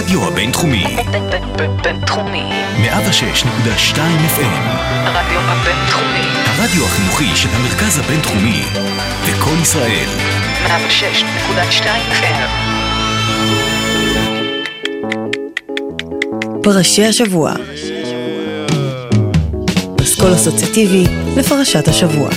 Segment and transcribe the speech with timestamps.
[0.00, 0.84] הרדיו הבינתחומי.
[1.82, 2.42] בינתחומי.
[2.76, 4.60] 106.2 FM.
[5.04, 6.26] הרדיו הבינתחומי.
[6.46, 8.62] הרדיו החינוכי של המרכז הבינתחומי.
[9.24, 10.08] וקול ישראל.
[10.66, 12.50] 106.2 FM.
[16.62, 17.52] פרשי השבוע.
[19.96, 21.04] פסקול אסוציאטיבי
[21.36, 22.30] לפרשת השבוע.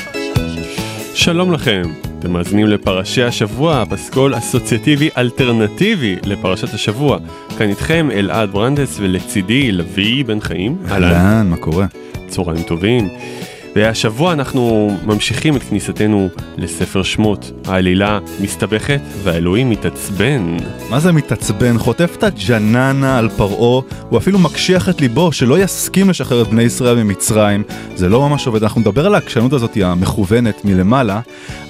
[1.13, 1.83] שלום לכם,
[2.23, 7.17] אתם מאזינים לפרשי השבוע, הפסקול אסוציאטיבי אלטרנטיבי לפרשת השבוע.
[7.57, 10.77] כאן איתכם אלעד ברנדס ולצידי לביא בן חיים.
[10.91, 11.85] אהלן, מה קורה?
[12.27, 13.09] צהריים טובים.
[13.75, 17.51] והשבוע אנחנו ממשיכים את כניסתנו לספר שמות.
[17.65, 20.57] העלילה מסתבכת והאלוהים מתעצבן.
[20.89, 21.77] מה זה מתעצבן?
[21.77, 26.63] חוטף את הג'ננה על פרעה, הוא אפילו מקשיח את ליבו שלא יסכים לשחרר את בני
[26.63, 27.63] ישראל ממצרים.
[27.95, 31.19] זה לא ממש עובד, אנחנו נדבר על העקשנות הזאת המכוונת מלמעלה,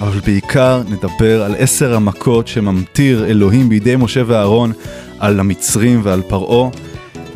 [0.00, 4.72] אבל בעיקר נדבר על עשר המכות שממטיר אלוהים בידי משה ואהרון
[5.18, 6.70] על המצרים ועל פרעה.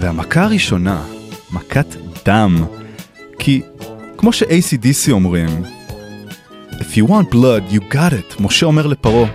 [0.00, 1.02] והמכה הראשונה,
[1.52, 1.96] מכת
[2.26, 2.64] דם.
[3.38, 3.62] כי
[4.18, 5.48] כמו ש-ACDC אומרים,
[6.70, 8.42] If you want blood, you got it.
[8.42, 9.30] משה אומר לפרעה,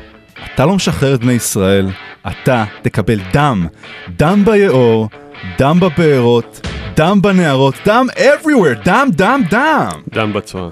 [0.55, 1.89] אתה לא משחרר את בני ישראל,
[2.27, 3.67] אתה תקבל דם.
[4.17, 5.09] דם ביאור,
[5.57, 9.89] דם בבארות, דם בנהרות, דם everywhere, דם, דם, דם.
[10.13, 10.69] דם בצואה.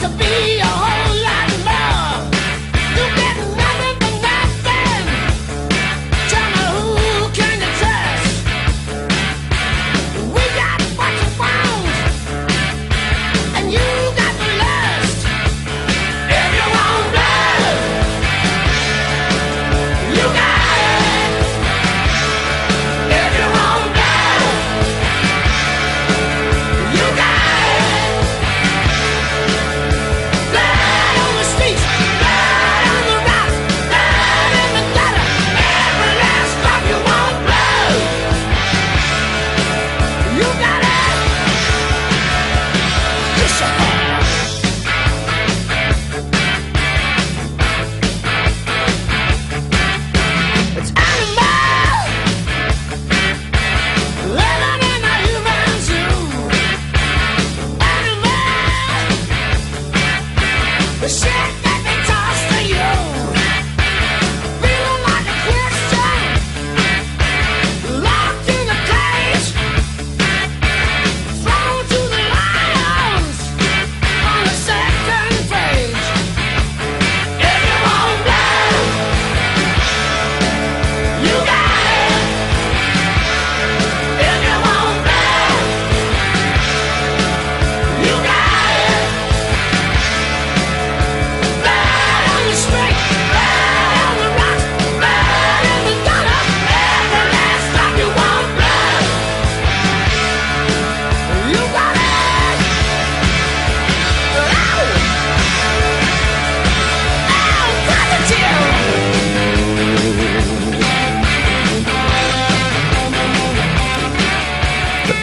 [0.00, 0.57] To be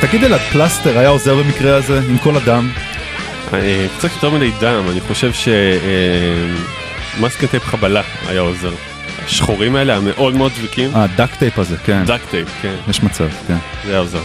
[0.02, 2.70] תגיד אלעד, פלסטר היה עוזר במקרה הזה, עם כל הדם?
[3.54, 5.32] אה, קצת יותר מדי דם, אני חושב
[7.18, 8.74] שמסקינטייפ חבלה היה עוזר.
[9.26, 10.96] השחורים האלה המאוד מאוד דביקים.
[10.96, 12.04] אה, duct tape הזה, כן.
[12.06, 13.58] duct tape, כן, יש מצב, כן.
[13.86, 14.22] זה היה עוזר.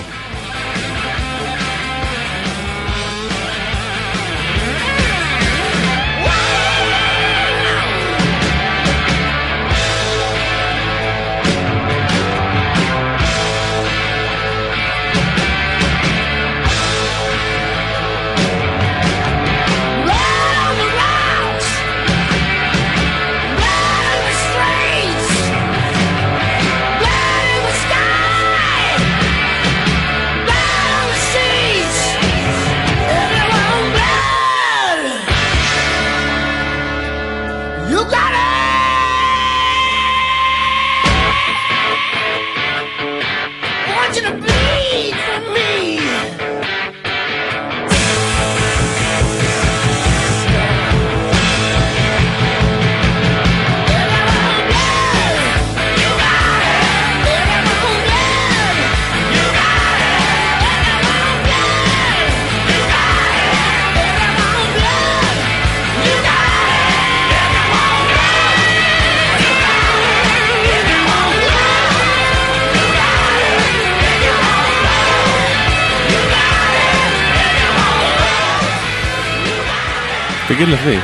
[80.70, 80.98] תגיד לוי,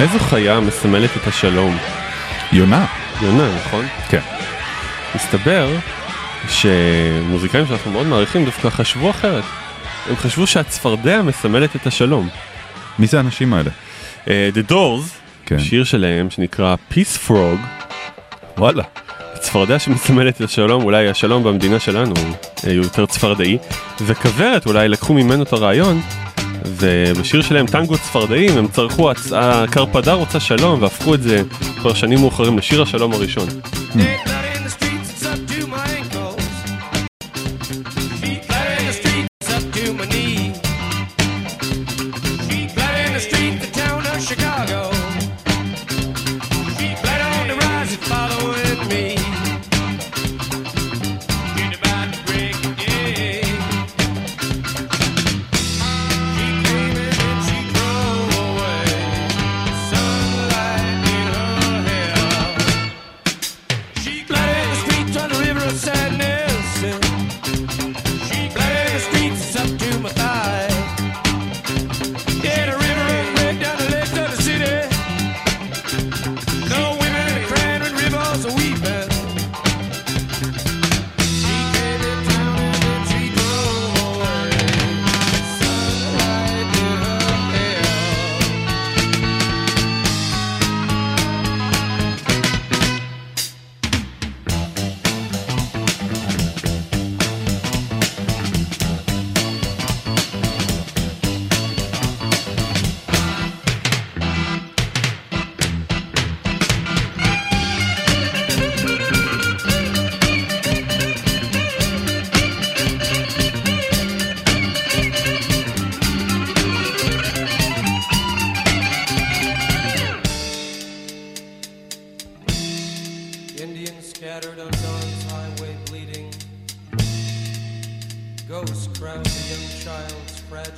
[0.00, 1.76] איזו חיה מסמלת את השלום?
[2.52, 2.86] יונה.
[3.22, 3.86] יונה, נכון?
[4.08, 4.20] כן.
[5.14, 5.68] מסתבר
[6.48, 9.44] שמוזיקאים שאנחנו מאוד מעריכים דווקא חשבו אחרת.
[10.08, 12.28] הם חשבו שהצפרדע מסמלת את השלום.
[12.98, 13.70] מי זה האנשים האלה?
[14.24, 15.08] Uh, The Doors,
[15.46, 15.58] כן.
[15.58, 17.58] שיר שלהם שנקרא Peace Frog,
[18.58, 18.82] וואלה.
[19.34, 23.58] צפרדע שמסמלת את השלום, אולי השלום במדינה שלנו אה, הוא יותר צפרדעי,
[24.00, 26.00] וכוורת אולי לקחו ממנו את הרעיון,
[26.66, 31.42] ובשיר שלהם טנגו צפרדעים הם צרכו, הקרפדה רוצה שלום, והפכו את זה
[31.80, 33.48] כבר שנים מאוחרים לשיר השלום הראשון.
[33.94, 34.33] Dead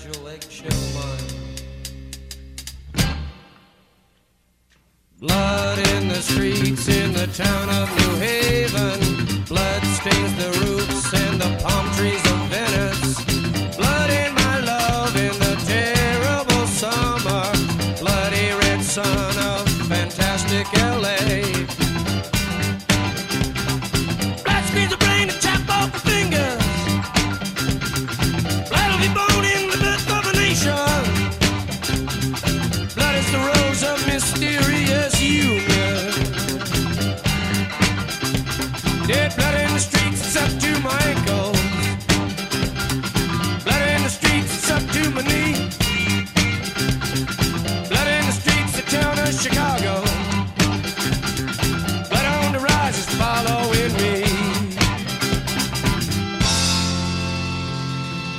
[0.07, 1.63] fragile eggshell mind.
[5.19, 9.06] Blood in the streets in the town of New Haven.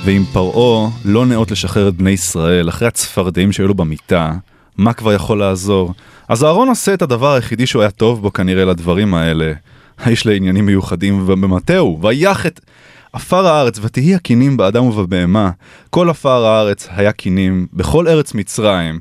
[0.08, 4.32] ואם פרעה לא נאות לשחרר את בני ישראל אחרי הצפרדעים שהיו לו במיטה,
[4.76, 5.94] מה כבר יכול לעזור?
[6.28, 9.52] אז אהרון עושה את הדבר היחידי שהוא היה טוב בו כנראה לדברים האלה.
[9.98, 12.60] האיש לעניינים מיוחדים ובמטהו, ויח את
[13.12, 15.50] עפר הארץ ותהי הקינים באדם ובבהמה.
[15.90, 18.98] כל עפר הארץ היה קינים בכל ארץ מצרים.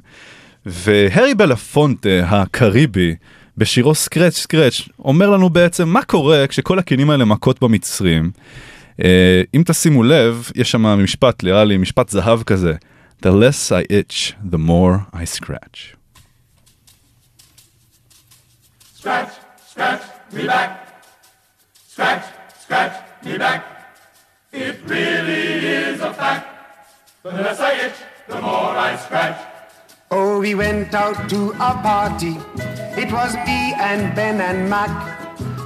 [0.66, 3.16] והרי בלפונטה הקריבי
[3.58, 8.32] בשירו סקרץ' סקרץ' אומר לנו בעצם מה קורה כשכל הקינים האלה מכות במצרים.
[9.04, 12.74] אה, אם תשימו לב, יש שם משפט, נראה לי משפט זהב כזה,
[13.20, 15.96] The less I itch, the more I scratch.
[18.94, 19.34] Scratch,
[19.72, 20.72] scratch me back.
[21.88, 22.26] Scratch,
[22.60, 23.64] scratch me back.
[24.54, 26.46] It really is a fact.
[27.24, 29.40] The less I itch, the more I scratch.
[30.12, 32.38] Oh, we went out to a party.
[33.02, 34.92] It was me and Ben and Mac.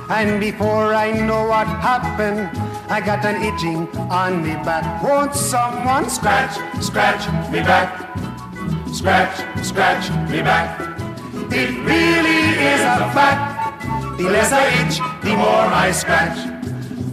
[0.10, 2.50] And before I know what happened,
[2.91, 5.01] I got an itching on me back.
[5.01, 6.55] Won't someone scratch?
[6.83, 7.89] Scratch, me back.
[8.93, 10.77] Scratch, scratch me back.
[11.53, 14.17] It really is a fact.
[14.17, 16.38] The less I itch, the more I scratch.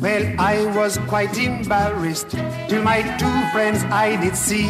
[0.00, 2.30] Well, I was quite embarrassed
[2.68, 4.66] till my two friends I did see.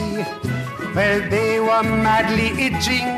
[0.95, 3.09] Well, they were madly itching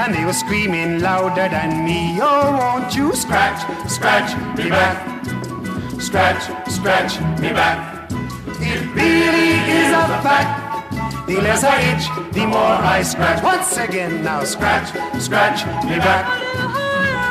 [0.00, 2.18] and they were screaming louder than me.
[2.22, 3.60] Oh, won't you scratch,
[3.90, 5.43] Scratch me back.
[5.98, 8.10] Scratch, scratch me back.
[8.60, 11.26] It really is a fact.
[11.26, 13.42] The less I itch, the more I scratch.
[13.42, 14.88] Once again now, scratch.
[15.20, 16.24] Scratch me back.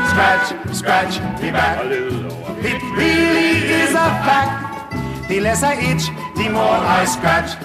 [0.10, 1.86] Scratch, scratch me back.
[1.86, 5.28] It really is a fact.
[5.28, 7.58] The less I itch, the more I scratch.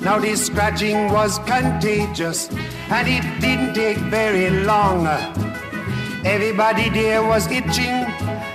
[0.00, 2.48] Now this scratching was contagious,
[2.88, 5.06] and it didn't take very long.
[6.24, 8.06] Everybody there was itching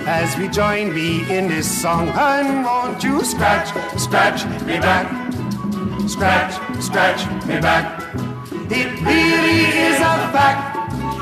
[0.05, 2.09] as we joined me in this song.
[2.09, 3.69] And won't you scratch,
[4.00, 5.07] scratch me back,
[6.07, 8.13] scratch, scratch me back.
[8.69, 10.75] It really is a fact.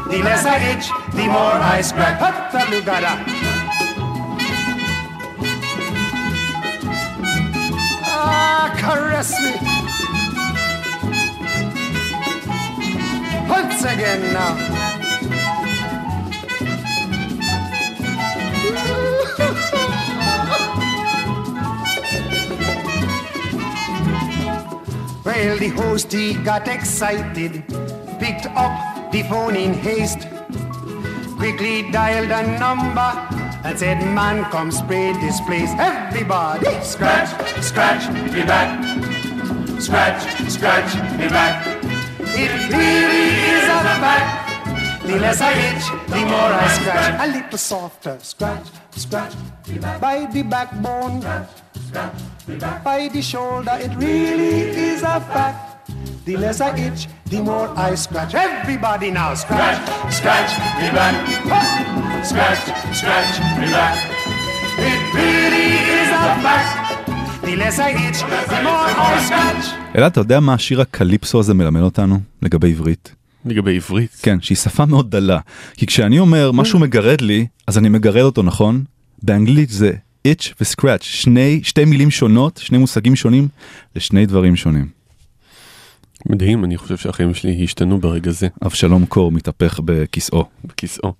[0.10, 2.20] The less I itch, the more I scratch.
[2.20, 3.14] Hatta lugada.
[8.06, 9.54] Ah, caress me.
[13.50, 14.93] Once again now.
[25.26, 27.64] Well, the host he got excited,
[28.20, 30.28] picked up the phone in haste,
[31.38, 33.10] quickly dialed a number
[33.64, 35.70] and said, Man, come spray this place.
[35.78, 37.30] Everybody, Scratch,
[37.64, 38.84] scratch me back.
[39.82, 41.66] Scratch, scratch me back.
[42.20, 44.43] it really is a fact.
[45.08, 47.14] The less I itch, the more I scratch.
[47.24, 48.68] A little softer, scratch,
[49.04, 49.34] scratch,
[50.00, 51.20] by the backbone,
[52.84, 53.76] by the shoulder.
[53.86, 55.60] It really is a fact.
[56.26, 58.34] The less I itch, the more I scratch.
[58.34, 59.78] Everybody now, scratch,
[60.20, 61.16] Scratch, scratch me back.
[62.30, 62.64] Scratch,
[63.00, 63.98] scratch me back.
[64.92, 65.68] It really
[66.00, 66.72] is a fact.
[67.46, 68.20] The less I itch,
[68.54, 69.66] the more I scratch.
[69.96, 73.16] אלעד, אתה יודע מה השיר הקליפסו הזה מלמד אותנו לגבי עברית?
[73.46, 74.18] לגבי עברית.
[74.22, 75.40] כן, שהיא שפה מאוד דלה.
[75.74, 78.84] כי כשאני אומר משהו מגרד לי, אז אני מגרד אותו, נכון?
[79.24, 79.92] באנגלית זה
[80.28, 83.48] itch ו-scratch, שני, שתי מילים שונות, שני מושגים שונים,
[83.96, 84.88] לשני דברים שונים.
[86.26, 90.46] מדהים, אני חושב שהחיים שלי השתנו ברגע זה, אבשלום קור מתהפך בכיסאו.
[90.66, 91.14] בכיסאו.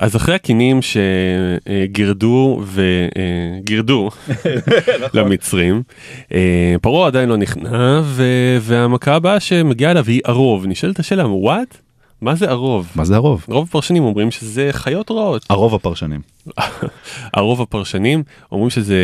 [0.00, 4.10] אז אחרי הקינים שגירדו וגירדו
[5.14, 5.82] למצרים,
[6.34, 10.66] אה, פרעה עדיין לא נכנע, ו- והמכה הבאה שמגיעה אליו היא ערוב.
[10.66, 11.78] נשאלת השאלה, וואט?
[12.20, 12.88] מה זה ערוב?
[12.94, 13.44] מה זה הרוב?
[13.48, 15.46] רוב הפרשנים אומרים שזה חיות רעות.
[15.50, 16.20] הרוב הפרשנים.
[17.34, 18.98] הרוב הפרשנים אומרים שזה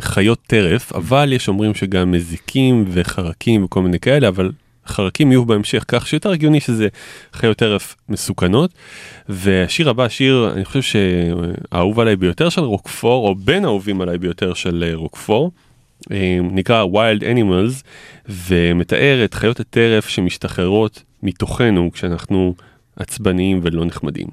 [0.00, 4.50] חיות טרף, אבל יש אומרים שגם מזיקים וחרקים וכל מיני כאלה, אבל
[4.88, 6.88] חרקים יהיו בהמשך, כך שיותר הגיוני שזה
[7.32, 8.70] חיות טרף מסוכנות.
[9.28, 14.54] והשיר הבא, שיר, אני חושב שהאהוב עליי ביותר של רוקפור, או בין האהובים עליי ביותר
[14.54, 15.52] של אה, רוקפור,
[16.12, 17.82] אה, נקרא Wild Animals,
[18.28, 22.54] ומתאר את חיות הטרף שמשתחררות מתוכנו כשאנחנו
[22.96, 24.26] עצבניים ולא נחמדים.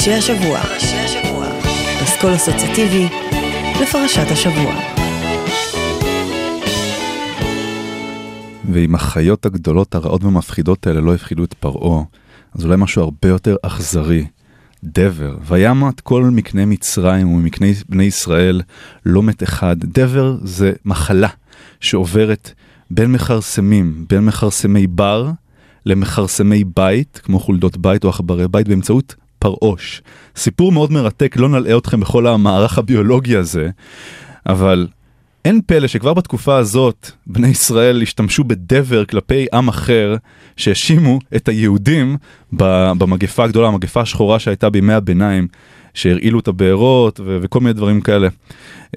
[0.00, 0.60] פרשי השבוע.
[2.04, 3.08] פסקול אסוציאטיבי
[3.82, 4.74] לפרשת השבוע.
[8.72, 12.02] ואם החיות הגדולות הרעות והמפחידות האלה לא הפחידו את פרעה,
[12.54, 14.26] אז אולי משהו הרבה יותר אכזרי.
[14.84, 18.60] דבר, וימת כל מקנה מצרים וממקנה בני ישראל
[19.06, 19.76] לא מת אחד.
[19.80, 21.28] דבר זה מחלה
[21.80, 22.52] שעוברת
[22.90, 25.30] בין מכרסמים, בין מכרסמי בר
[25.86, 30.02] למכרסמי בית, כמו חולדות בית או עכברי בית, באמצעות פרעוש.
[30.36, 33.68] סיפור מאוד מרתק, לא נלאה אתכם בכל המערך הביולוגי הזה,
[34.46, 34.86] אבל
[35.44, 40.16] אין פלא שכבר בתקופה הזאת בני ישראל השתמשו בדבר כלפי עם אחר
[40.56, 42.16] שהאשימו את היהודים
[42.52, 45.48] במגפה הגדולה, המגפה השחורה שהייתה בימי הביניים,
[45.94, 48.28] שהרעילו את הבארות ו- וכל מיני דברים כאלה.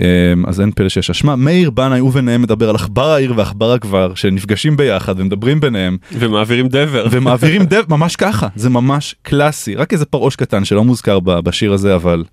[0.01, 0.06] אמ,
[0.47, 1.36] אז אין פלא שיש אשמה.
[1.36, 7.08] מאיר בנאי וביניהם מדבר על עכבר העיר ועכבר הגבר שנפגשים ביחד ומדברים ביניהם ומעבירים דבר.
[7.12, 11.95] ומעבירים דב ממש ככה זה ממש קלאסי רק איזה פרעוש קטן שלא מוזכר בשיר הזה
[11.95, 12.23] אבל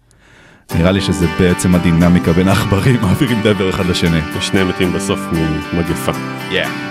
[0.78, 4.20] נראה לי שזה בעצם הדינמיקה בין העכברים מעבירים דבר אחד לשני.
[4.38, 5.20] ושניהם מתים בסוף
[5.72, 6.12] ממגפה.
[6.12, 6.89] כך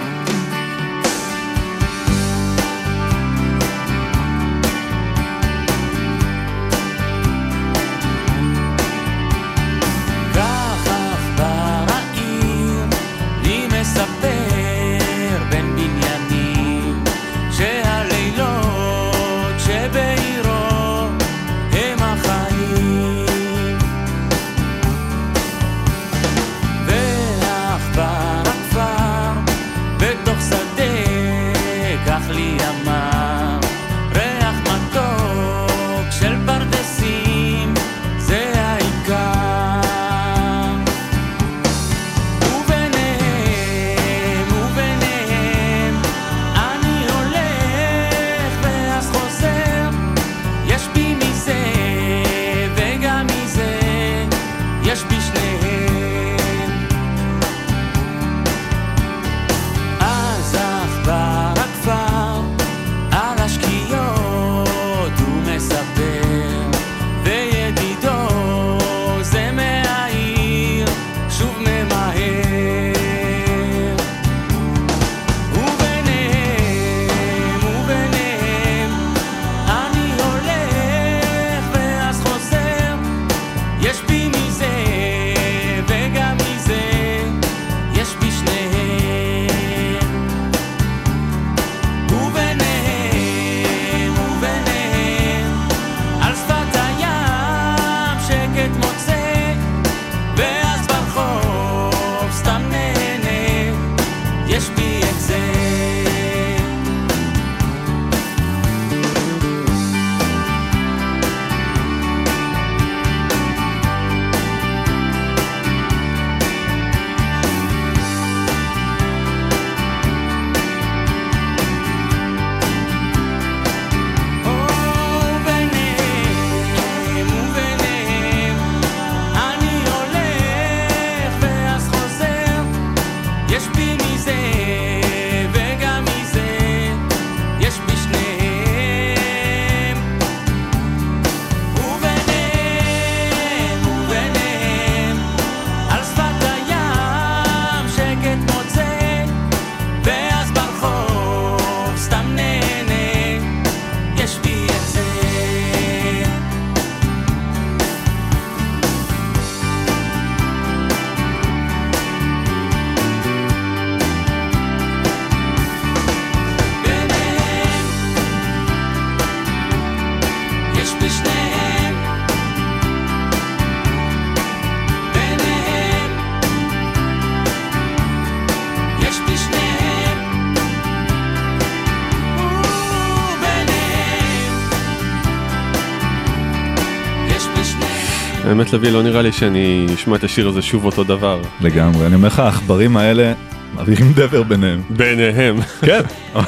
[188.59, 191.41] האמת לביא לא נראה לי שאני אשמע את השיר הזה שוב אותו דבר.
[191.61, 193.33] לגמרי אני אומר לך העכברים האלה
[193.73, 194.81] מעבירים דבר ביניהם.
[194.89, 195.59] ביניהם.
[195.81, 196.01] כן.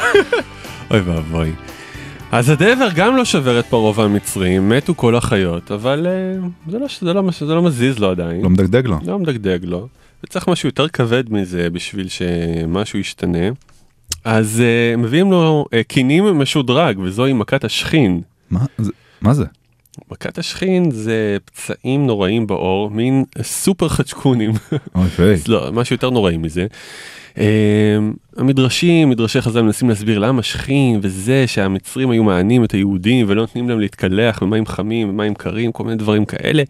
[0.92, 1.52] אוי ואבוי.
[2.32, 6.86] אז הדבר גם לא שובר את פרעה והמצרים, מתו כל החיות, אבל אה, זה לא,
[7.02, 8.42] זה לא, זה לא מזיז לו עדיין.
[8.42, 9.00] לא מדגדג לו.
[9.06, 9.88] לא מדגדג לו.
[10.24, 13.48] וצריך משהו יותר כבד מזה בשביל שמשהו ישתנה.
[14.26, 18.22] אז uh, מביאים לו uh, קינים משודרג, וזוהי מכת השכין.
[18.52, 18.92] מה זה?
[19.22, 19.46] מה זה?
[20.12, 24.52] מכת השכין זה פצעים נוראים בעור, מין סופר חדשקונים.
[24.96, 25.38] אוי ויי.
[25.48, 26.68] לא, משהו יותר נוראי מזה.
[27.38, 27.98] אה,
[28.38, 33.70] המדרשים, מדרשי חז"ל מנסים להסביר למה שכין וזה שהמצרים היו מענים את היהודים ולא נותנים
[33.70, 36.64] להם להתקלח במים חמים ומים קרים, כל מיני דברים כאלה,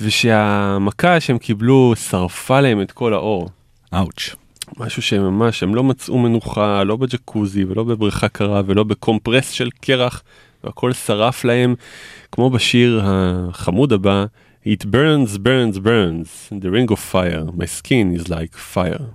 [0.00, 3.48] ושהמכה שהם קיבלו שרפה להם את כל האור.
[3.94, 4.36] אאוץ'.
[4.76, 10.22] משהו שממש, הם לא מצאו מנוחה, לא בג'קוזי ולא בבריכה קרה ולא בקומפרס של קרח,
[10.64, 11.74] והכל שרף להם,
[12.32, 14.24] כמו בשיר החמוד הבא,
[14.66, 19.08] It burns, burns, burns, the ring of fire, my skin is like fire.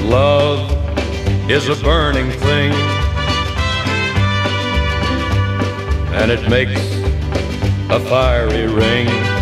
[0.00, 0.60] Love
[1.50, 2.72] is a burning thing,
[6.20, 6.80] and it makes
[7.90, 9.41] a fiery ring.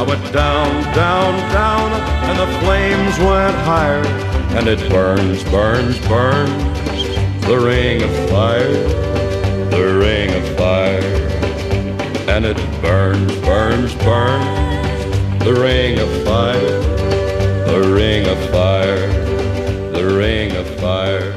[0.00, 1.88] I went down, down, down,
[2.28, 4.06] and the flames went higher.
[4.56, 6.64] And it burns, burns, burns.
[7.50, 8.76] The ring of fire,
[9.76, 11.12] the ring of fire.
[12.32, 14.66] And it burns, burns, burns.
[15.46, 16.76] The ring of fire,
[17.72, 19.06] the ring of fire,
[19.94, 21.30] the ring of fire.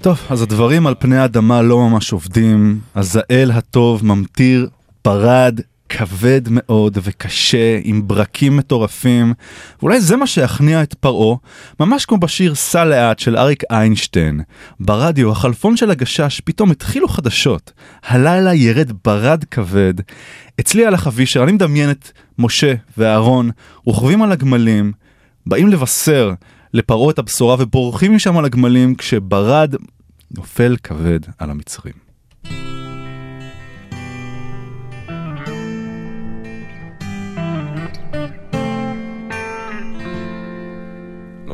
[0.00, 4.68] טוב, אז הדברים על פני האדמה לא ממש עובדים, אז האל הטוב ממטיר
[5.04, 9.34] ברד כבד מאוד וקשה, עם ברקים מטורפים,
[9.80, 11.36] ואולי זה מה שיכניע את פרעה,
[11.80, 14.40] ממש כמו בשיר סע לאט של אריק איינשטיין.
[14.80, 17.72] ברדיו, החלפון של הגשש, פתאום התחילו חדשות.
[18.02, 19.94] הלילה ירד ברד כבד.
[20.60, 23.50] אצלי על החבישר, אני מדמיין את משה ואהרון
[23.84, 24.92] רוכבים על הגמלים,
[25.46, 26.32] באים לבשר
[26.74, 29.74] לפרעה את הבשורה ובורחים משם על הגמלים כשברד
[30.30, 32.10] נופל כבד על המצרים.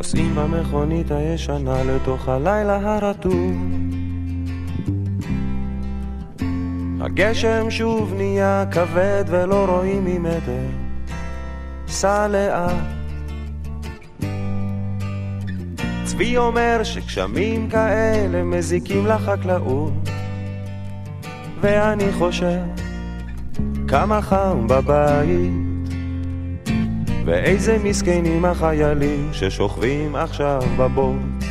[0.07, 3.57] נוסעים במכונית הישנה לתוך הלילה הרטוב.
[7.01, 10.67] הגשם שוב נהיה כבד ולא רואים ממטר.
[11.89, 12.73] סע לאט.
[16.05, 19.93] צבי אומר שגשמים כאלה מזיקים לחקלאות.
[21.61, 22.63] ואני חושב
[23.89, 25.66] כמה חם בבית.
[27.27, 31.45] ואיזה מסכנים החיילים ששוכבים עכשיו בבוט.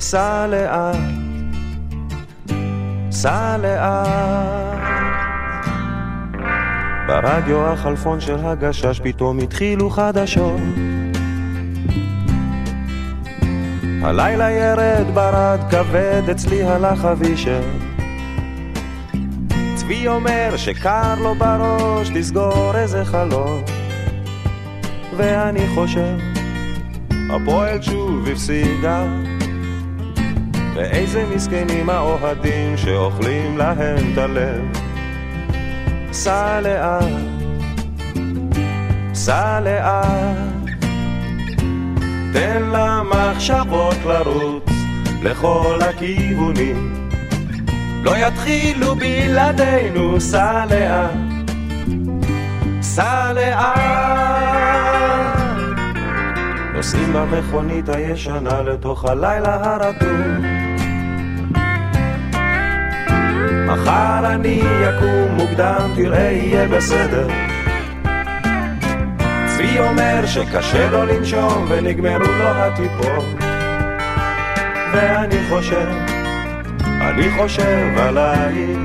[0.00, 0.96] סע לאט,
[3.10, 4.78] סע לאט.
[7.06, 10.60] ברדיו החלפון של הגשש פתאום התחילו חדשות.
[14.02, 17.62] הלילה ירד ברד כבד אצלי הלך אבישר.
[19.74, 23.81] צבי אומר שקר לו בראש לסגור איזה חלון.
[25.16, 26.16] ואני חושב,
[27.30, 29.04] הפועל שוב הפסידה.
[30.74, 34.78] ואיזה מסכנים האוהדים שאוכלים להם את הלב.
[36.12, 37.04] סע לאט,
[39.14, 40.36] סע לאט.
[42.32, 44.64] תן למחשבות לרוץ
[45.22, 47.08] לכל הכיוונים.
[48.02, 51.10] לא יתחילו בלעדינו, סע לאט,
[52.82, 53.81] סע לאט.
[56.82, 60.20] נוסעים במכונית הישנה לתוך הלילה הרטוב.
[63.66, 67.28] מחר אני יקום מוקדם, תראה יהיה בסדר.
[69.46, 73.24] צבי אומר שקשה לו לנשום ונגמרו לו הטיפות.
[74.92, 75.88] ואני חושב,
[77.00, 78.78] אני חושב עלייך.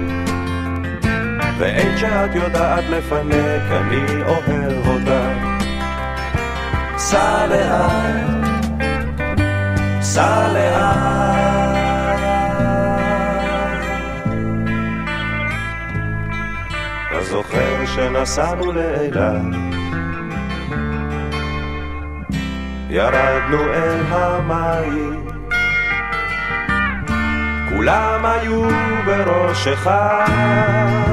[1.59, 5.26] ואין שאת יודעת לפנק, אני אוהב אותך.
[7.09, 8.47] סע לאט,
[10.01, 10.97] סע לאט.
[17.07, 19.41] אתה זוכר שנסענו לאילת
[22.89, 25.27] ירדנו אל המים
[27.69, 28.69] כולם היו
[29.05, 31.06] בראש אחד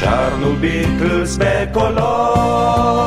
[0.00, 3.00] שרנו ביטלס בקולות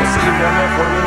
[0.00, 1.06] נוסעים במכונית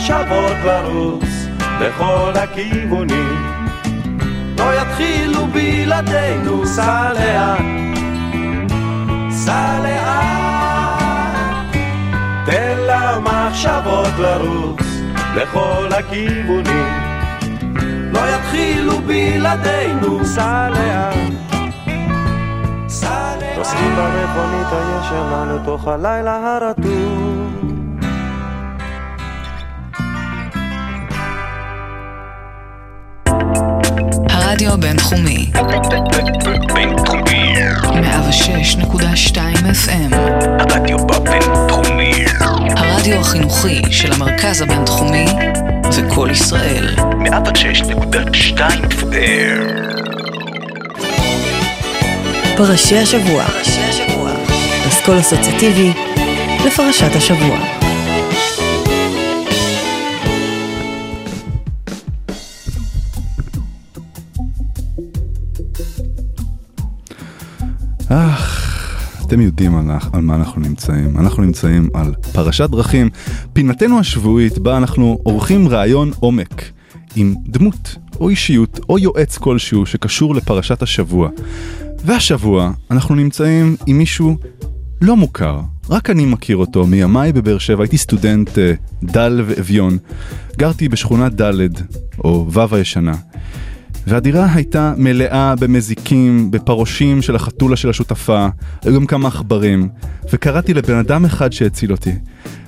[0.00, 1.24] למחשבות לרוץ
[1.80, 3.66] לכל הכיוונים.
[4.58, 7.60] לא יתחילו בלעדינו, סע לאט,
[9.30, 11.76] סע לאט,
[12.46, 14.80] תן למחשבות לרוץ
[15.36, 16.92] לכל הכיוונים.
[18.12, 21.30] לא יתחילו בלעדינו, סע לאט.
[23.56, 27.19] נוסעים במכונית הישנה לתוך הלילה הרטוב.
[34.60, 35.46] הרדיו הבינתחומי.
[36.74, 37.54] בינתחומי.
[37.82, 40.14] 106.2 FM.
[40.60, 42.12] הרדיו בבינתחומי.
[42.76, 45.26] הרדיו החינוכי של המרכז הבינתחומי
[45.96, 46.94] וקול ישראל.
[46.96, 48.58] 106.2
[48.90, 49.80] FM.
[52.56, 53.44] פרשי השבוע.
[54.88, 55.92] פסקול אסוציאטיבי
[56.66, 57.79] לפרשת השבוע.
[69.30, 71.18] אתם יודעים על, על מה אנחנו נמצאים.
[71.18, 73.10] אנחנו נמצאים על פרשת דרכים,
[73.52, 76.64] פינתנו השבועית בה אנחנו עורכים ראיון עומק
[77.16, 81.28] עם דמות או אישיות או יועץ כלשהו שקשור לפרשת השבוע.
[82.04, 84.36] והשבוע אנחנו נמצאים עם מישהו
[85.00, 89.98] לא מוכר, רק אני מכיר אותו מימיי בבאר שבע, הייתי סטודנט אה, דל ואביון.
[90.56, 91.68] גרתי בשכונת ד'
[92.24, 93.14] או ו' הישנה.
[94.06, 98.46] והדירה הייתה מלאה במזיקים, בפרושים של החתולה של השותפה,
[98.82, 99.88] היו גם כמה עכברים,
[100.32, 102.12] וקראתי לבן אדם אחד שהציל אותי.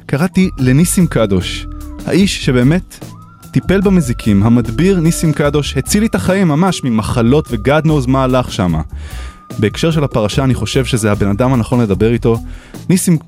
[0.07, 1.67] קראתי לניסים קדוש,
[2.07, 3.05] האיש שבאמת
[3.51, 7.49] טיפל במזיקים, המדביר ניסים קדוש, הציל לי את החיים ממש ממחלות
[7.85, 8.83] נוז מה הלך שמה.
[9.59, 12.39] בהקשר של הפרשה אני חושב שזה הבן אדם הנכון לדבר איתו.
[12.89, 13.19] ניסים,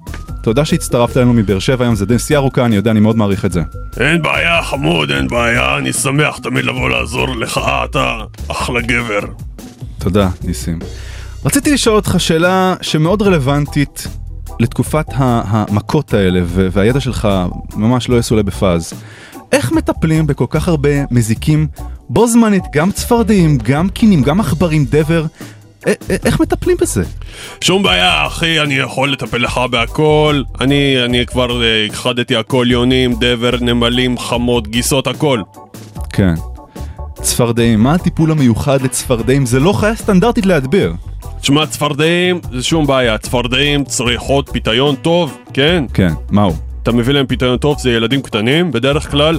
[0.44, 3.52] תודה שהצטרפת אלינו מבאר שבע היום, זה נסיעה ארוכה, אני יודע, אני מאוד מעריך את
[3.52, 3.62] זה.
[4.00, 9.20] אין בעיה חמוד, אין בעיה, אני שמח תמיד לבוא לעזור לך, אתה אחלה גבר.
[9.98, 10.78] תודה, ניסים.
[11.44, 14.06] רציתי לשאול אותך שאלה שמאוד רלוונטית
[14.60, 17.28] לתקופת המכות האלה, והידע שלך
[17.76, 18.92] ממש לא יסולא בפאז.
[19.52, 21.66] איך מטפלים בכל כך הרבה מזיקים
[22.08, 25.24] בו זמנית, גם צפרדעים, גם קינים, גם עכברים, דבר?
[26.24, 27.02] איך מטפלים בזה?
[27.60, 30.42] שום בעיה אחי, אני יכול לטפל לך בהכל.
[30.60, 35.42] אני, אני כבר אה, הכחדתי הכל, יונים, דבר, נמלים, חמות, גיסות, הכל.
[36.12, 36.34] כן.
[37.14, 39.46] צפרדעים, מה הטיפול המיוחד לצפרדעים?
[39.46, 40.92] זה לא חיה סטנדרטית להדביר.
[41.40, 45.84] תשמע, צפרדעים זה שום בעיה, צפרדעים צריכות פיתיון טוב, כן?
[45.94, 46.52] כן, מהו?
[46.84, 49.38] אתה מביא להם פתרון טוב, זה ילדים קטנים, בדרך כלל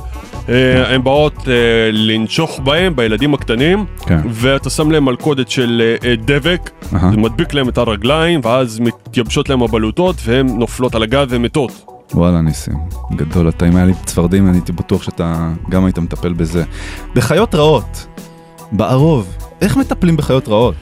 [0.50, 1.54] אה, הם באות אה,
[1.92, 4.20] לנשוך בהם, בילדים הקטנים, כן.
[4.30, 7.12] ואתה שם להם מלכודת של אה, דבק, אהה.
[7.12, 11.86] זה מדביק להם את הרגליים, ואז מתייבשות להם הבלוטות, והן נופלות על הגב ומתות.
[12.14, 12.78] וואלה ניסים,
[13.16, 16.64] גדול אתה, אם היה לי צפרדים אני הייתי בטוח שאתה גם היית מטפל בזה.
[17.16, 18.08] בחיות רעות,
[18.72, 20.76] בערוב, איך מטפלים בחיות רעות?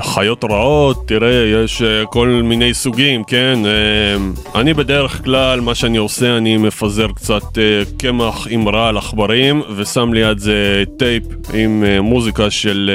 [0.00, 3.58] חיות רעות, תראה, יש אה, כל מיני סוגים, כן?
[3.64, 9.62] אה, אני בדרך כלל, מה שאני עושה, אני מפזר קצת אה, קמח עם רעל עכברים,
[9.76, 11.22] ושם ליד זה טייפ
[11.54, 12.90] עם מוזיקה של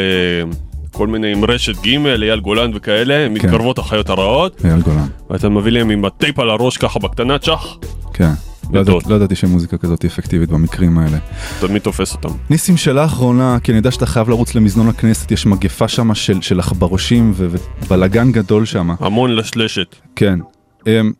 [0.92, 5.08] כל מיני, עם רשת ג', אייל גולן וכאלה, מתקרבות החיות הרעות, אייל גולן.
[5.30, 7.78] ואתה מביא להם עם הטייפ על הראש ככה בקטנה, צ'ח,
[8.14, 8.32] כן.
[8.74, 8.80] לא.
[8.80, 11.18] ידעתי, לא ידעתי שמוזיקה כזאת היא אפקטיבית במקרים האלה.
[11.60, 12.30] תמיד תופס אותם.
[12.50, 16.60] ניסים, שאלה אחרונה, כי אני יודע שאתה חייב לרוץ למזנון הכנסת, יש מגפה שם של,
[16.60, 18.90] עכברושים ובלאגן גדול שם.
[19.00, 19.96] המון לשלשת.
[20.16, 20.40] כן.
[20.88, 21.12] אמ,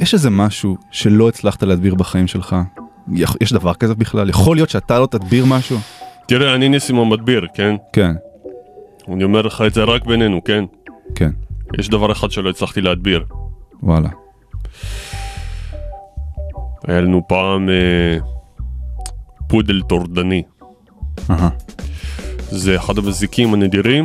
[0.00, 2.56] יש איזה משהו שלא הצלחת להדביר בחיים שלך?
[3.40, 4.30] יש דבר כזה בכלל?
[4.30, 5.78] יכול להיות שאתה לא תדביר משהו?
[6.26, 7.74] תראה, אני ניסים המדביר, כן?
[7.92, 8.12] כן,
[9.12, 10.64] אני אומר לך את זה רק בינינו, כן?
[11.14, 11.30] כן,
[11.78, 13.24] יש דבר אחד שלא הצלחתי להדביר.
[13.82, 14.08] וואלה.
[16.86, 18.18] היה לנו פעם אה,
[19.48, 20.42] פודל טורדני.
[21.30, 21.48] אהה.
[22.50, 24.04] זה אחד המזיקים הנדירים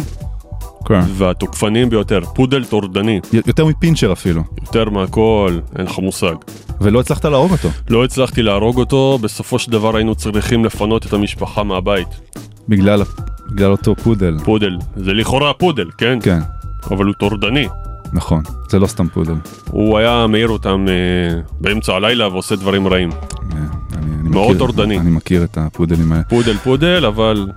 [0.85, 0.99] כן.
[1.07, 2.19] והתוקפניים ביותר.
[2.35, 3.19] פודל טורדני.
[3.47, 4.43] יותר מפינצ'ר אפילו.
[4.61, 6.35] יותר מהכל, אין לך מושג.
[6.81, 7.69] ולא הצלחת להרוג אותו.
[7.89, 12.07] לא הצלחתי להרוג אותו, בסופו של דבר היינו צריכים לפנות את המשפחה מהבית.
[12.69, 13.03] בגלל,
[13.51, 14.37] בגלל אותו פודל.
[14.43, 14.77] פודל.
[14.95, 16.19] זה לכאורה פודל, כן?
[16.21, 16.39] כן,
[16.91, 17.67] אבל הוא טורדני.
[18.13, 18.43] נכון.
[18.69, 19.33] זה לא סתם פודל.
[19.69, 23.09] הוא היה מעיר אותם אה, באמצע הלילה ועושה דברים רעים.
[23.11, 23.57] אה,
[23.93, 24.99] אני, אני מאוד טורדני.
[24.99, 26.23] אני מכיר את הפודלים האלה.
[26.23, 27.47] פודל פודל, אבל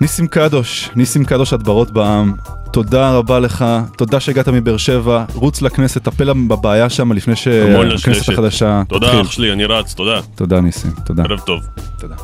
[0.00, 2.32] ניסים קדוש, ניסים קדוש הדברות בעם,
[2.72, 3.64] תודה רבה לך,
[3.96, 8.28] תודה שהגעת מבאר שבע, רוץ לכנסת, טפל בבעיה שם לפני שהכנסת.
[8.28, 9.20] החדשה תודה תתחיל.
[9.20, 10.20] אח שלי, אני רץ, תודה.
[10.34, 11.22] תודה ניסים, תודה.
[11.22, 11.60] ערב טוב.
[11.98, 12.14] תודה.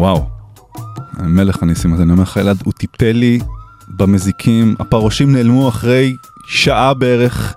[0.00, 0.26] וואו,
[1.18, 3.38] מלך הניסים הזה, אני אומר לך אלעד, הוא טיפל לי
[3.88, 7.54] במזיקים, הפרושים נעלמו אחרי שעה בערך,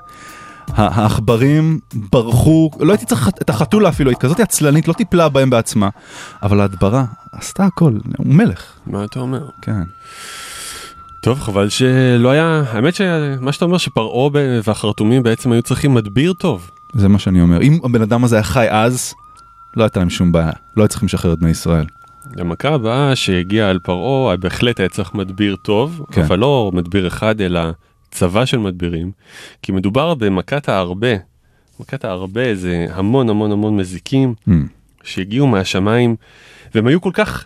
[0.68, 5.90] העכברים ברחו, לא הייתי צריך את החתולה אפילו, היא כזאת עצלנית, לא טיפלה בהם בעצמה,
[6.44, 9.50] אבל ההדברה עשתה הכל, הוא מלך, מה אתה אומר?
[9.62, 9.84] כן.
[11.22, 14.30] טוב, חבל שלא היה, האמת שמה שאתה אומר שפרעה
[14.64, 16.72] והחרטומים בעצם היו צריכים מדביר טוב.
[16.94, 17.62] זה מה שאני אומר.
[17.62, 19.14] אם הבן אדם הזה היה חי אז,
[19.78, 20.52] לא הייתה להם שום בעיה.
[20.78, 21.86] לא היו צריכים לשחרר את בני ישראל.
[22.38, 26.22] המכה הבאה שהגיעה על פרעה, בהחלט היה צריך מדביר טוב, כן.
[26.22, 27.62] אבל לא מדביר אחד אלא
[28.12, 29.12] צבא של מדבירים,
[29.62, 31.16] כי מדובר במכת הארבה.
[31.80, 34.52] מכת הארבה זה המון המון המון מזיקים Hmm.
[35.04, 36.16] שהגיעו מהשמיים,
[36.76, 37.46] והם היו כל כך,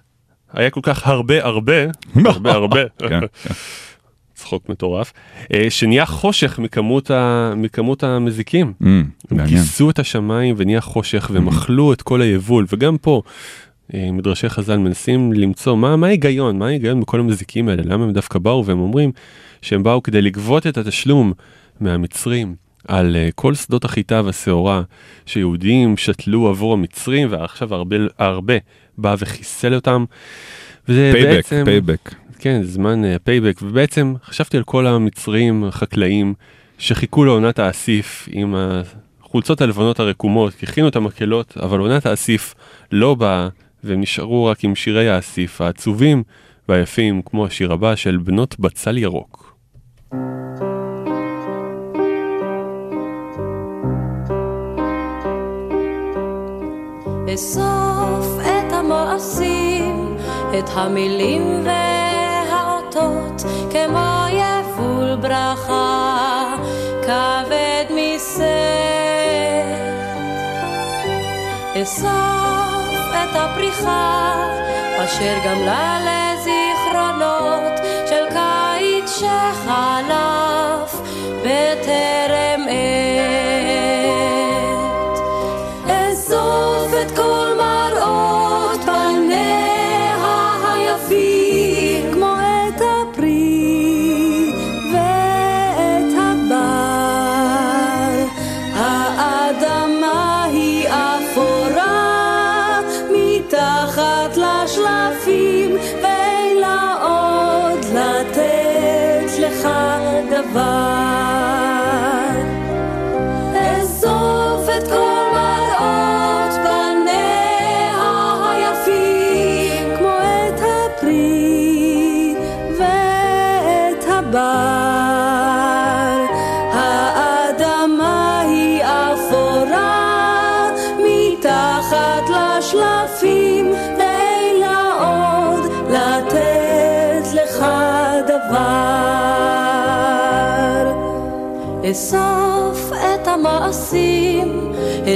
[0.54, 1.74] היה כל כך הרבה הרבה,
[2.26, 3.08] הרבה הרבה, כן,
[3.43, 3.54] כן.
[4.36, 5.14] צחוק מטורף,
[5.54, 8.74] אה, שנהיה חושך מכמות, ה, מכמות המזיקים.
[8.84, 8.86] Hmm,
[9.32, 9.47] הם.
[9.47, 13.22] כיסו את השמיים ונהיה חושך והם אכלו את כל היבול וגם פה
[13.94, 18.40] מדרשי חז"ל מנסים למצוא מה מה ההיגיון מה ההיגיון בכל המזיקים האלה למה הם דווקא
[18.40, 19.12] באו והם אומרים
[19.62, 21.34] שהם באו כדי לגבות את התשלום
[21.80, 22.56] מהמצרים
[22.88, 24.82] על אה, כל שדות החיטה והשעורה
[25.26, 28.54] שיהודים שתלו עבור המצרים ועכשיו הרבה הרבה
[28.98, 30.06] בא וחיסל אותם.
[30.90, 32.16] וזה payback, בעצם payback.
[32.40, 36.34] כן, זמן payback, ובעצם חשבתי על כל המצרים החקלאים
[36.78, 42.56] שחיכו לעונת האסיף עם החולצות הלבנות הרקומות, כי הכינו את המקהלות, אבל עונת האסיף
[42.92, 43.48] לא באה,
[43.84, 46.24] והם נשארו רק עם שירי האסיף העצובים
[46.70, 49.58] והיפים, כמו השיר הבא של בנות בצל ירוק.
[57.34, 60.16] אסוף את המעשים,
[60.60, 66.56] את המילים והאותות, כמו יבול ברכה,
[67.04, 68.68] כבד משאת.
[71.82, 72.77] אסוף
[73.36, 74.34] הפריחה,
[75.04, 76.57] אשר גמלה לזיכרונות
[110.58, 110.97] love.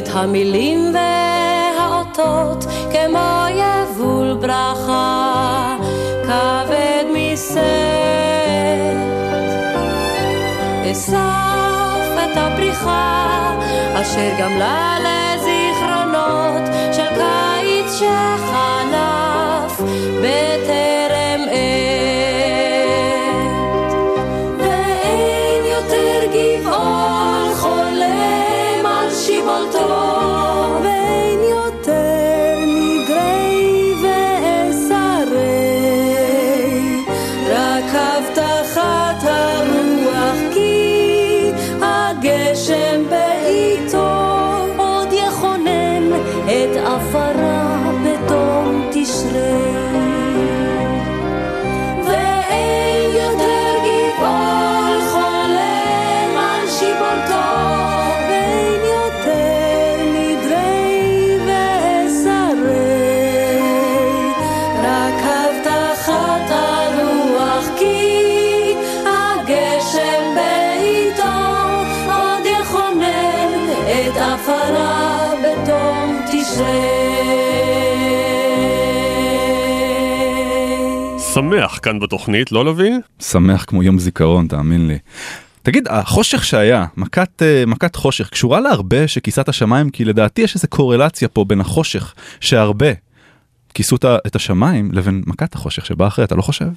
[0.03, 5.77] את המילים והאותות, כמו יבול ברכה,
[6.23, 7.61] כבד משאת.
[10.91, 13.55] אסף את הפריחה,
[14.01, 15.20] אשר גמלה לזיכרונות
[74.51, 76.81] עפרה בתום תשרי.
[81.33, 82.91] שמח כאן בתוכנית, לא לוי?
[83.19, 84.97] שמח כמו יום זיכרון, תאמין לי.
[85.63, 89.89] תגיד, החושך שהיה, מכת, אה, מכת חושך, קשורה להרבה שכיסת השמיים?
[89.89, 92.91] כי לדעתי יש איזו קורלציה פה בין החושך שהרבה
[93.73, 93.95] כיסו
[94.27, 96.67] את השמיים לבין מכת החושך שבאה אחרי, אתה לא חושב?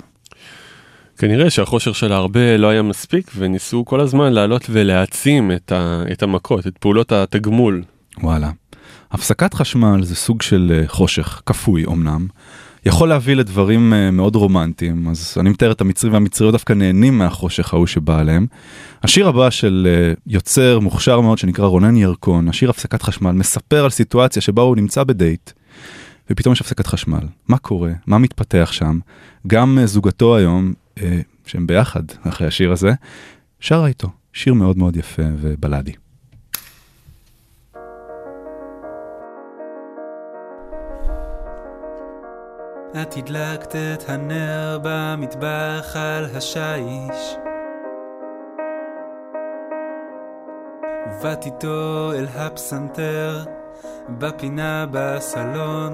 [1.18, 6.22] כנראה שהחושך של הרבה לא היה מספיק וניסו כל הזמן לעלות ולהעצים את, ה, את
[6.22, 7.82] המכות, את פעולות התגמול.
[8.22, 8.50] וואלה.
[9.12, 12.26] הפסקת חשמל זה סוג של אה, חושך, כפוי אמנם,
[12.86, 17.74] יכול להביא לדברים אה, מאוד רומנטיים, אז אני מתאר את המצרים והמצריות דווקא נהנים מהחושך
[17.74, 18.46] ההוא שבא עליהם.
[19.02, 23.90] השיר הבא של אה, יוצר מוכשר מאוד שנקרא רונן ירקון, השיר הפסקת חשמל, מספר על
[23.90, 25.50] סיטואציה שבה הוא נמצא בדייט,
[26.30, 27.26] ופתאום יש הפסקת חשמל.
[27.48, 27.92] מה קורה?
[28.06, 28.98] מה מתפתח שם?
[29.46, 30.72] גם זוגתו היום,
[31.02, 32.92] אה, שהם ביחד אחרי השיר הזה,
[33.60, 34.08] שרה איתו.
[34.34, 35.92] שיר מאוד מאוד יפה ובלאדי.
[43.02, 47.36] את הדלקת את הנר במטבח על השיש
[51.06, 53.44] ובאת איתו אל הפסנתר
[54.18, 55.92] בפינה בסלון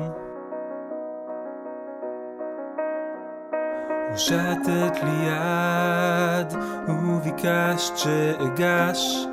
[4.12, 6.52] הושטת לי יד
[6.88, 9.26] וביקשת שאגש.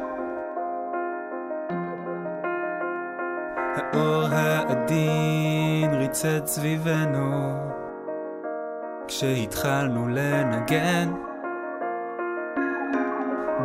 [3.75, 7.53] האור העדין ריצד סביבנו
[9.07, 11.13] כשהתחלנו לנגן.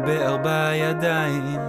[0.05, 1.61] בארבע ידיים.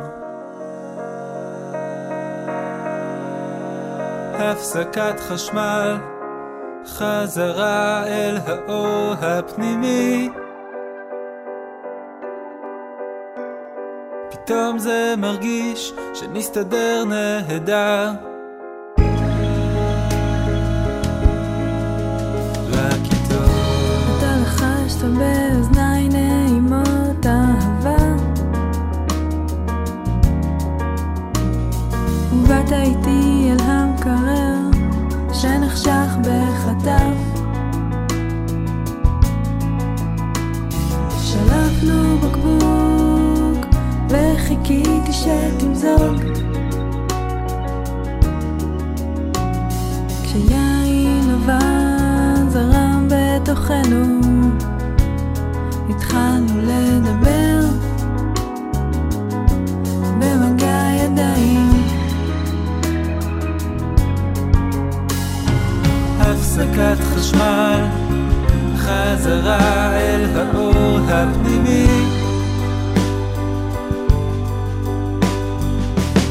[4.34, 6.12] הפסקת חשמל
[6.86, 10.30] חזרה אל האור הפנימי.
[14.32, 18.33] פתאום זה מרגיש שנסתדר נהדר
[66.20, 67.86] הפסקת חשמל
[68.78, 71.83] חזרה אל האור הפנימי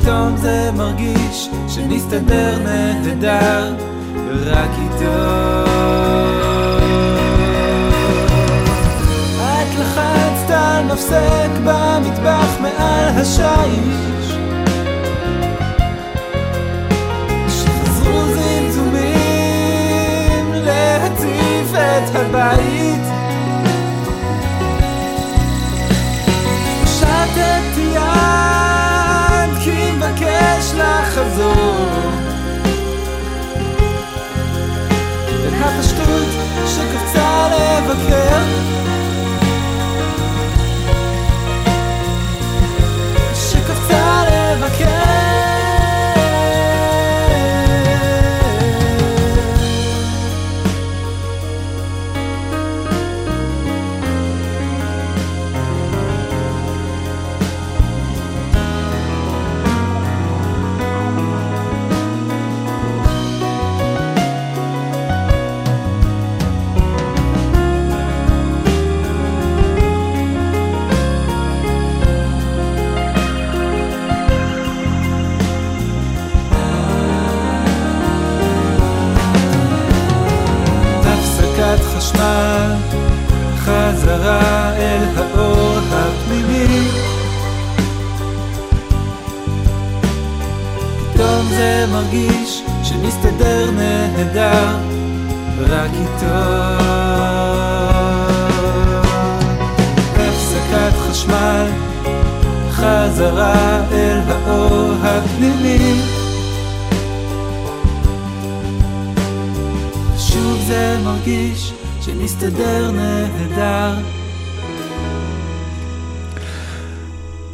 [0.03, 3.74] פתאום זה מרגיש שנסתדר נהדר
[4.46, 5.64] רק איתו.
[9.38, 14.36] את לחצת על מפסק במטבח מעל השיש.
[17.48, 19.32] שחזרו זמזומים
[20.53, 23.11] להציף את הבית
[31.22, 31.88] לחזור
[35.44, 36.28] אל הפשטות
[36.66, 38.38] שקפצה לבקר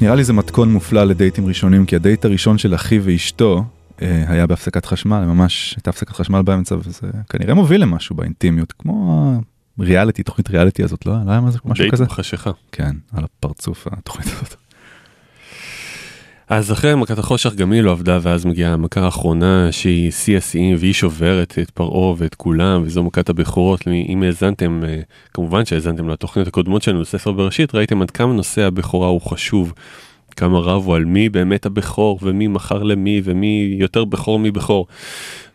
[0.09, 3.65] נראה לי זה מתכון מופלא לדייטים ראשונים, כי הדייט הראשון של אחי ואשתו
[4.03, 9.33] אה, היה בהפסקת חשמל, ממש הייתה הפסקת חשמל באמצע, וזה כנראה מוביל למשהו באינטימיות, כמו
[9.79, 11.13] הריאליטי, תוכנית ריאליטי הזאת, לא?
[11.27, 12.05] לא היה משהו משהו דייט כזה?
[12.05, 12.51] בחשיכה.
[12.73, 14.57] כן, על הפרצוף התוכנית הזאת.
[16.49, 20.77] אז אחרי מכת החושך גם היא לא עבדה ואז מגיעה המכה האחרונה שהיא שיא השיאים
[20.79, 23.85] והיא שוברת את פרעה ואת כולם וזו מכת הבכורות.
[24.09, 25.01] אם האזנתם, אה,
[25.35, 29.73] כמובן שהאזנתם לתוכניות הקודמות שלנו לספר בראשית, ראיתם עד כמה נושא הבכורה הוא חשוב.
[30.37, 34.87] כמה רבו על מי באמת הבכור ומי מכר למי ומי יותר בכור מבכור.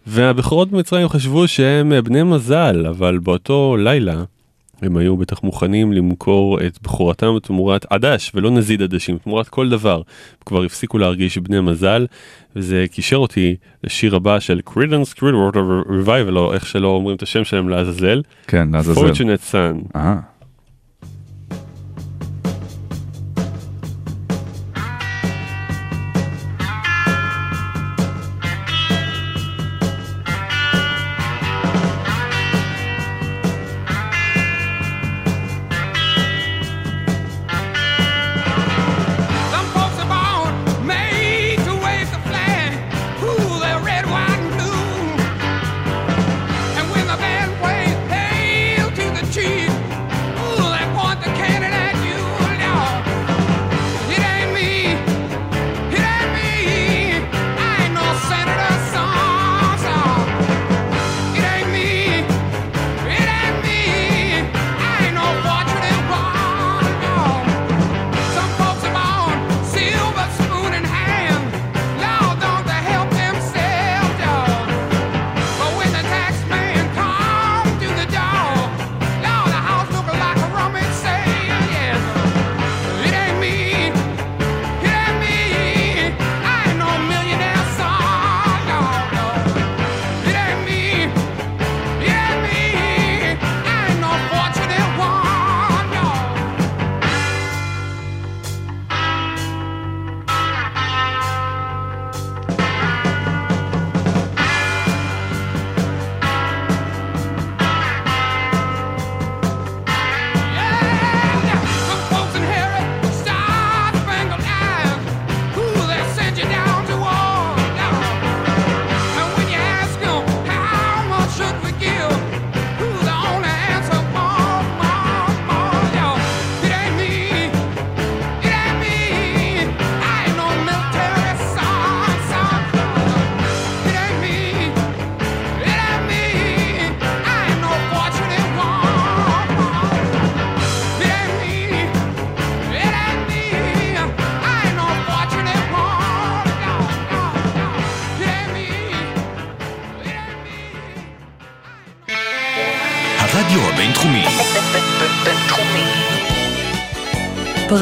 [0.08, 4.24] והבכורות במצרים חשבו שהם בני מזל אבל באותו לילה
[4.84, 10.02] הם היו בטח מוכנים למכור את בכורתם תמורת עדש ולא נזיד עדשים, תמורת כל דבר.
[10.46, 12.06] כבר הפסיקו להרגיש בני מזל,
[12.56, 17.44] וזה קישר אותי לשיר הבא של Credence Clearwater Revival, או איך שלא אומרים את השם
[17.44, 18.22] שלהם לעזאזל.
[18.48, 19.02] כן, לעזאזל.
[19.02, 19.98] Fortunate Son.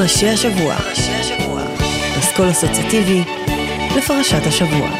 [0.02, 0.74] פרשי השבוע.
[2.18, 3.24] אסכול אסוציאטיבי
[3.98, 4.90] לפרשת השבוע.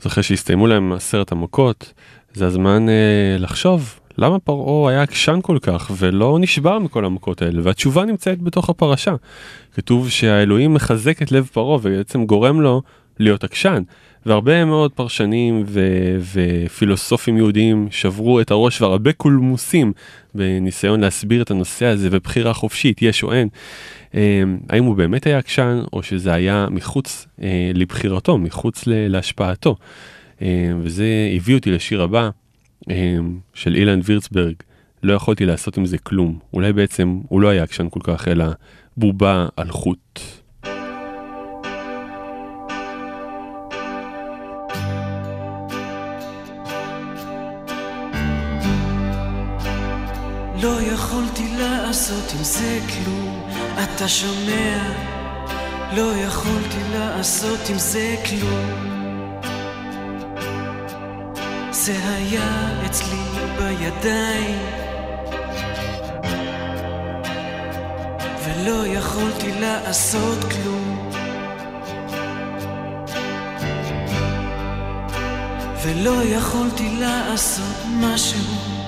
[0.00, 1.92] אז אחרי שהסתיימו להם עשרת המכות,
[2.32, 7.60] זה הזמן אה, לחשוב למה פרעה היה עקשן כל כך ולא נשבר מכל המכות האלה,
[7.64, 9.14] והתשובה נמצאת בתוך הפרשה.
[9.74, 12.82] כתוב שהאלוהים מחזק את לב פרעה ובעצם גורם לו
[13.18, 13.82] להיות עקשן.
[14.26, 19.92] והרבה מאוד פרשנים ו- ופילוסופים יהודיים שברו את הראש והרבה קולמוסים
[20.34, 23.48] בניסיון להסביר את הנושא הזה ובחירה חופשית, יש או אין.
[24.14, 29.76] אה, האם הוא באמת היה עקשן או שזה היה מחוץ אה, לבחירתו, מחוץ להשפעתו.
[30.42, 31.06] אה, וזה
[31.36, 32.30] הביא אותי לשיר הבא
[33.54, 34.54] של אילן וירצברג,
[35.02, 36.38] לא יכולתי לעשות עם זה כלום.
[36.52, 38.44] אולי בעצם הוא לא היה עקשן כל כך, אלא
[38.96, 40.20] בובה על חוט.
[50.62, 53.48] לא יכולתי לעשות עם זה כלום,
[53.84, 54.78] אתה שומע?
[55.96, 58.90] לא יכולתי לעשות עם זה כלום.
[61.70, 63.18] זה היה אצלי
[63.58, 64.58] בידיים,
[68.44, 71.10] ולא יכולתי לעשות כלום.
[75.82, 78.79] ולא יכולתי לעשות משהו.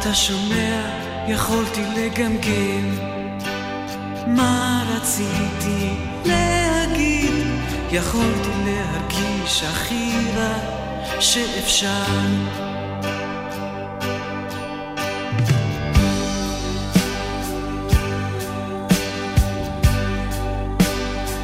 [0.00, 0.82] אתה שומע,
[1.28, 2.94] יכולתי לגמגם.
[4.26, 5.90] מה רציתי
[6.24, 7.32] להגיד?
[7.90, 10.58] יכולתי להרגיש הכי רע
[11.20, 12.04] שאפשר.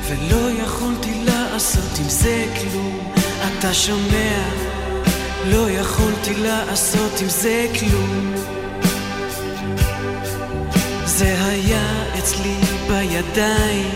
[0.08, 3.12] ולא יכולתי לעשות עם זה כלום,
[3.58, 4.74] אתה שומע?
[5.46, 8.33] לא יכולתי לעשות עם זה כלום.
[12.24, 12.54] אצלי
[12.88, 13.90] בידיים,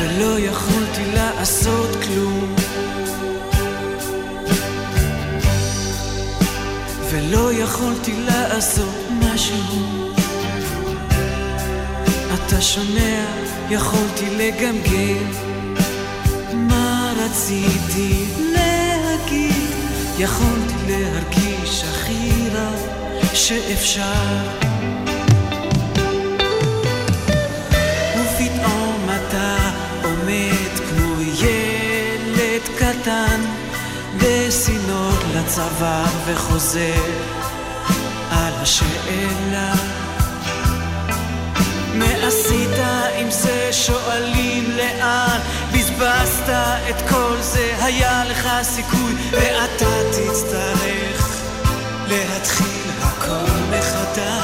[0.00, 2.54] ולא יכולתי לעשות כלום.
[7.10, 10.12] ולא יכולתי לעשות משהו.
[12.34, 13.24] אתה שומע,
[13.70, 15.30] יכולתי לגמגם
[16.54, 19.70] מה רציתי להגיד,
[20.18, 22.71] יכולתי להרגיש הכי רע
[23.42, 24.02] שאפשר.
[28.14, 29.56] ופתאום אתה
[30.04, 33.40] עומד כמו ילד קטן
[34.18, 37.04] בסינור לצבא וחוזר
[38.30, 39.72] על השאלה
[41.94, 42.78] מה עשית
[43.18, 43.68] עם זה?
[43.72, 45.40] שואלים לאן
[45.72, 46.48] בזבזת
[46.90, 51.42] את כל זה, היה לך סיכוי ואתה תצטרך
[52.08, 52.81] להתחיל
[54.14, 54.41] た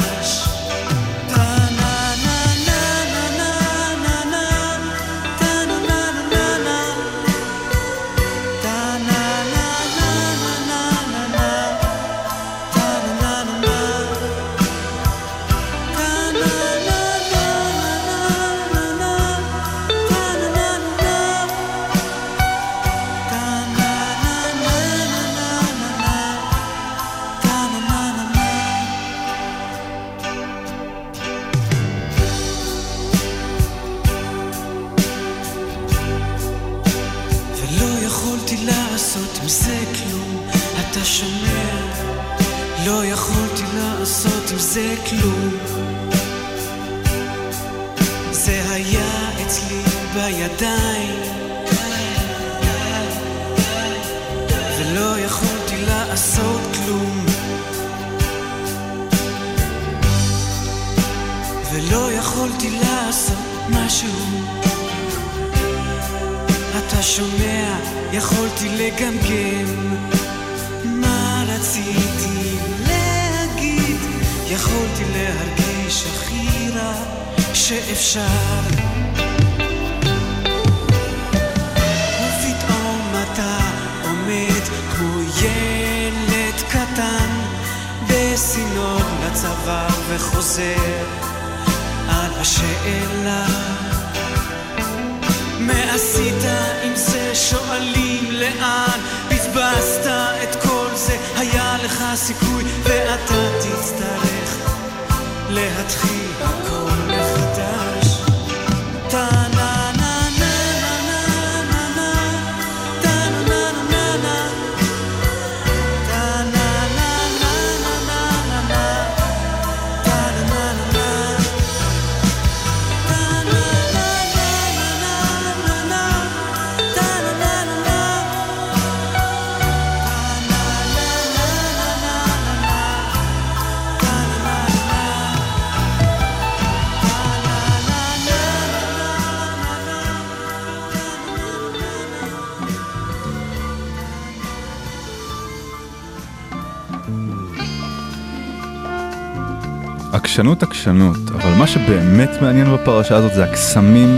[150.39, 154.17] עקשנות עקשנות, אבל מה שבאמת מעניין בפרשה הזאת זה הקסמים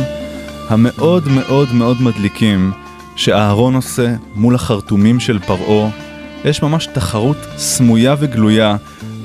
[0.68, 2.72] המאוד מאוד מאוד מדליקים
[3.16, 5.90] שאהרון עושה מול החרטומים של פרעה.
[6.44, 8.76] יש ממש תחרות סמויה וגלויה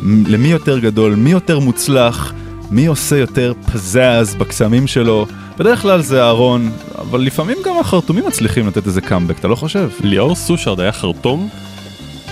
[0.03, 2.33] למי יותר גדול, מי יותר מוצלח,
[2.71, 5.25] מי עושה יותר פזז בקסמים שלו.
[5.57, 9.89] בדרך כלל זה אהרון, אבל לפעמים גם החרטומים מצליחים לתת איזה קאמבק, אתה לא חושב?
[10.03, 11.49] ליאור סושרד היה חרטום?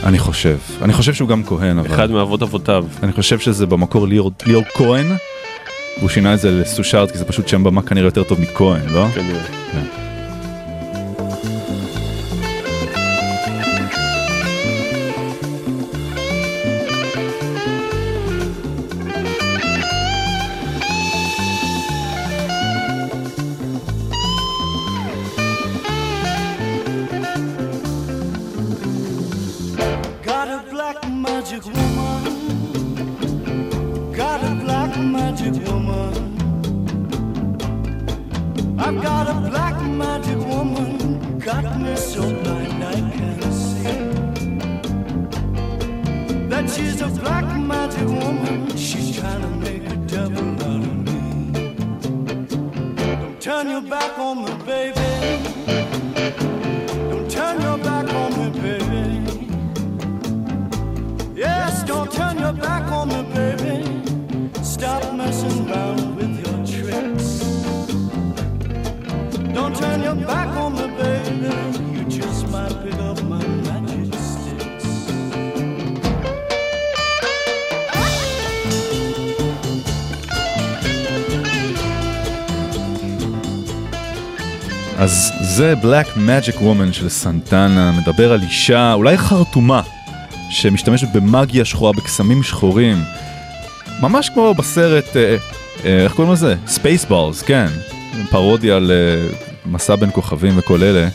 [0.03, 0.57] אני חושב.
[0.81, 1.93] אני חושב שהוא גם כהן, אבל...
[1.93, 2.85] אחד מאבות אבותיו.
[3.03, 5.07] אני חושב שזה במקור ליאור, ליאור כהן,
[5.97, 9.07] והוא שינה את זה לסושארד, כי זה פשוט שם במה כנראה יותר טוב מכהן, לא?
[9.15, 9.43] כנראה.
[9.71, 10.02] כן.
[85.03, 89.81] אז זה Black Magic Woman של סנטנה, מדבר על אישה, אולי חרטומה,
[90.49, 92.97] שמשתמשת במאגיה שחורה, בקסמים שחורים.
[94.01, 95.35] ממש כמו בסרט, אה,
[95.85, 96.55] אה, איך קוראים לזה?
[96.67, 97.65] Spaceballs, כן.
[98.29, 99.27] פרודיה על אה,
[99.65, 101.07] מסע בין כוכבים וכל אלה.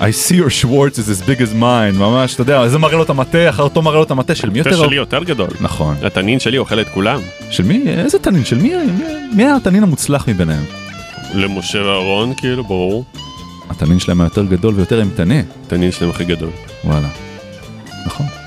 [0.00, 3.02] I see your Schwartz is as big as mine, ממש, אתה יודע, זה מראה לו
[3.02, 4.86] את המטה, החרטום מראה לו את המטה, של מי יותר...
[4.86, 5.50] שלי יותר גדול.
[5.60, 5.96] נכון.
[6.02, 7.20] התנין שלי אוכל את כולם.
[7.50, 7.84] של מי?
[7.86, 8.44] איזה תנין?
[8.44, 8.72] של מי?
[8.76, 10.64] מי- מי היה התנין המוצלח מביניהם?
[11.34, 13.04] למשה ואהרון, כאילו, ברור.
[13.70, 15.42] התנין שלהם היה יותר גדול ויותר אימתני.
[15.66, 16.50] התנין שלהם הכי גדול.
[16.84, 17.08] וואלה.
[18.06, 18.45] נכון.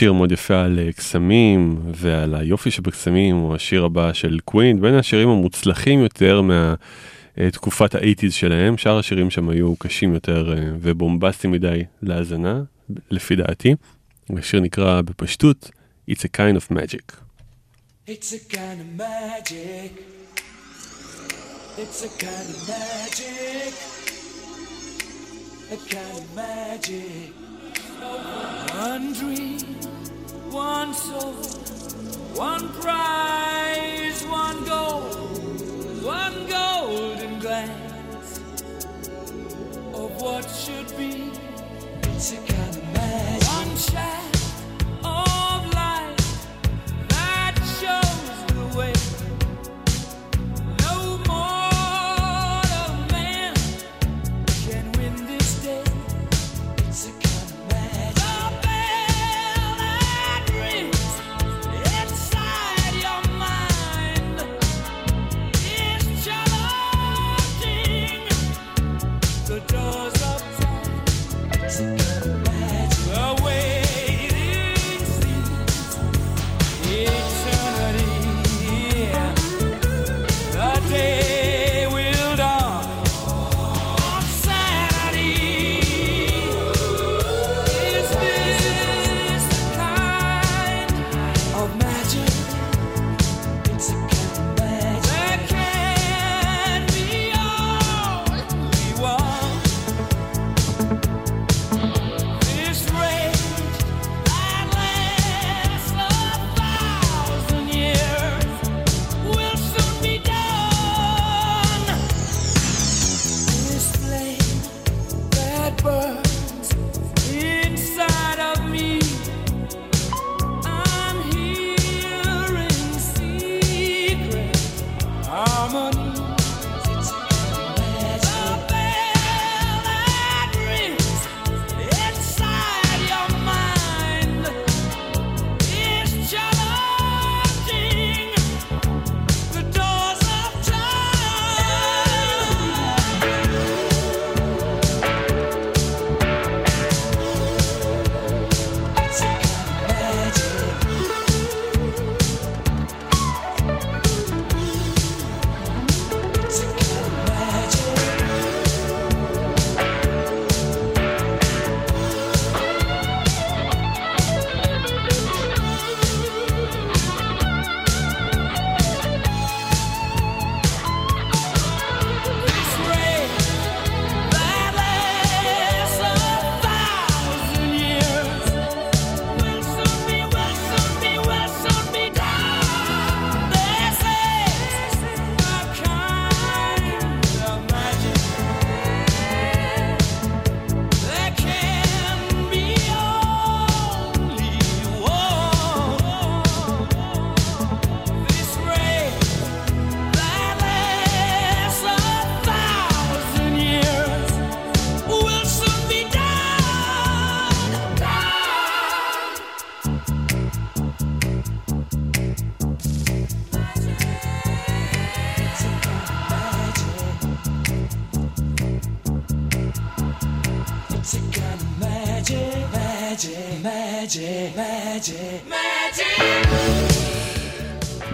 [0.00, 4.94] שיר מאוד יפה על אה, קסמים ועל היופי שבקסמים הוא השיר הבא של קווין, בין
[4.94, 6.42] השירים המוצלחים יותר
[7.36, 12.62] מהתקופת האייטיז שלהם, שאר השירים שם היו קשים יותר אה, ובומבסטיים מדי להאזנה,
[13.10, 13.74] לפי דעתי.
[14.38, 15.70] השיר נקרא בפשטות
[16.08, 17.12] It's a kind of magic.
[18.06, 19.92] It's a kind of magic.
[21.82, 23.72] It's a kind of magic.
[25.74, 27.50] A kind of magic.
[28.00, 29.79] One dream,
[30.52, 31.32] one soul,
[32.34, 35.02] one prize, one goal,
[36.02, 38.40] one golden glance
[39.94, 41.29] of what should be.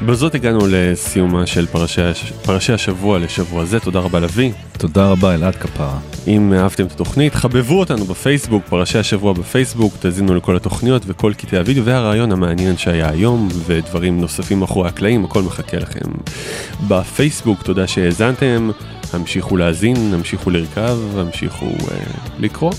[0.06, 2.00] בזאת הגענו לסיומה של פרשי,
[2.44, 4.52] פרשי השבוע לשבוע זה, תודה רבה לביא.
[4.78, 5.98] תודה רבה אלעד כפרה.
[6.26, 11.58] אם אהבתם את התוכנית, חבבו אותנו בפייסבוק, פרשי השבוע בפייסבוק, תאזינו לכל התוכניות וכל קטעי
[11.58, 16.10] הוידאו והרעיון המעניין שהיה היום, ודברים נוספים מאחורי הקלעים, הכל מחכה לכם.
[16.88, 18.70] בפייסבוק, תודה שהאזנתם,
[19.12, 21.96] המשיכו להאזין, המשיכו לרכב, המשיכו אה,
[22.38, 22.72] לקרוא.